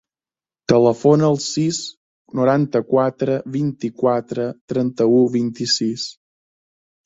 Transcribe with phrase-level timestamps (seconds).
[0.71, 1.81] Telefona al sis,
[2.41, 6.11] noranta-quatre, vint-i-quatre, trenta-u, vint-i-sis.